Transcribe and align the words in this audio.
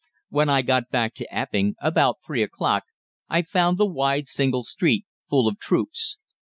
"When 0.29 0.49
I 0.49 0.63
got 0.63 0.89
back 0.89 1.13
to 1.13 1.31
Epping, 1.31 1.75
about 1.79 2.17
three 2.25 2.41
o'clock, 2.41 2.85
I 3.29 3.43
found 3.43 3.77
the 3.77 3.85
wide 3.85 4.27
single 4.27 4.63
street 4.63 5.05
full 5.29 5.47
of 5.47 5.59
troops. 5.59 6.17